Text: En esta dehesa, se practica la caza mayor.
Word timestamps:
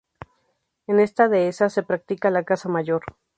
En 0.87 0.99
esta 0.99 1.29
dehesa, 1.29 1.69
se 1.69 1.83
practica 1.83 2.31
la 2.31 2.43
caza 2.43 2.67
mayor. 2.67 3.03